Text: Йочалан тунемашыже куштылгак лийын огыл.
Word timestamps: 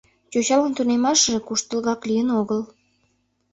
Йочалан 0.33 0.73
тунемашыже 0.77 1.39
куштылгак 1.47 2.01
лийын 2.09 2.29
огыл. 2.39 2.61